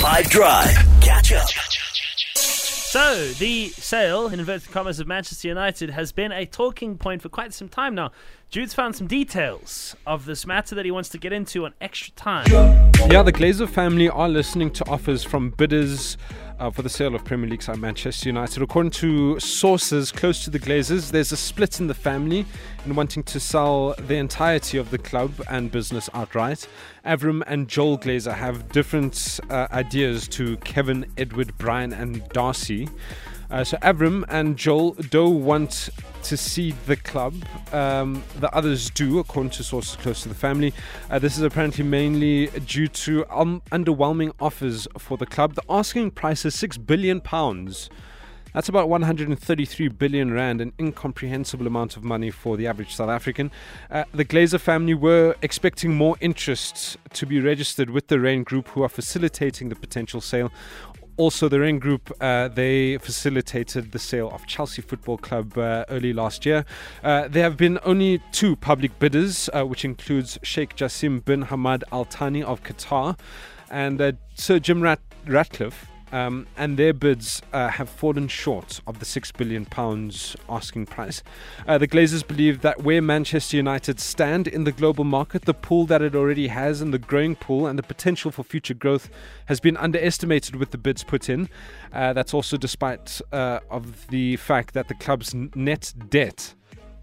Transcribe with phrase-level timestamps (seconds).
[0.00, 0.74] 5 Drive.
[1.02, 1.46] Catch up.
[2.34, 7.28] So, the sale, in inverted commas, of Manchester United has been a talking point for
[7.28, 8.10] quite some time now.
[8.48, 12.14] Jude's found some details of this matter that he wants to get into on extra
[12.14, 12.46] time.
[13.10, 16.16] Yeah, the Glazer family are listening to offers from bidders
[16.60, 18.62] uh, for the sale of Premier League side Manchester United.
[18.62, 22.44] According to sources close to the Glazers, there's a split in the family
[22.86, 26.68] in wanting to sell the entirety of the club and business outright.
[27.04, 32.88] Avram and Joel Glazer have different uh, ideas to Kevin, Edward, Bryan, and Darcie.
[33.50, 35.88] Uh, so Avram and Joel don't want
[36.22, 37.34] to see the club.
[37.72, 40.72] Um, the others do, according to sources close to the family.
[41.10, 45.54] Uh, this is apparently mainly due to um, underwhelming offers for the club.
[45.54, 47.90] The asking price is six billion pounds.
[48.52, 53.52] That's about 133 billion rand, an incomprehensible amount of money for the average South African.
[53.90, 58.68] Uh, the Glazer family were expecting more interest to be registered with the Raine Group,
[58.68, 60.50] who are facilitating the potential sale
[61.20, 66.14] also, the Raine Group uh, they facilitated the sale of Chelsea Football Club uh, early
[66.14, 66.64] last year.
[67.04, 71.82] Uh, there have been only two public bidders, uh, which includes Sheikh Jassim bin Hamad
[71.92, 73.18] Al Thani of Qatar
[73.70, 78.98] and uh, Sir Jim Rat- Ratcliffe um, and their bids uh, have fallen short of
[78.98, 81.22] the six billion pounds asking price.
[81.66, 85.86] Uh, the Glazers believe that where Manchester United stand in the global market, the pool
[85.86, 89.10] that it already has and the growing pool and the potential for future growth
[89.46, 91.48] has been underestimated with the bids put in.
[91.92, 96.54] Uh, that's also despite uh, of the fact that the club's net debt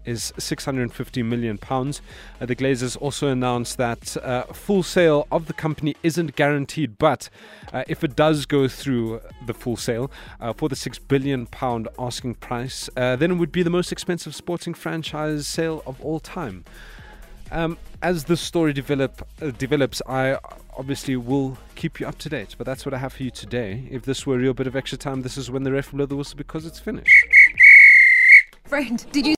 [0.08, 2.00] is 650 million pounds.
[2.40, 7.28] Uh, the Glazers also announced that uh, full sale of the company isn't guaranteed, but
[7.72, 11.88] uh, if it does go through the full sale uh, for the six billion pound
[11.98, 16.18] asking price, uh, then it would be the most expensive sporting franchise sale of all
[16.18, 16.64] time.
[17.50, 20.38] Um, as the story develop uh, develops, I
[20.76, 22.54] obviously will keep you up to date.
[22.56, 23.88] But that's what I have for you today.
[23.90, 26.06] If this were a real bit of extra time, this is when the ref blow
[26.06, 27.14] the whistle because it's finished.
[28.64, 29.37] Friend, did you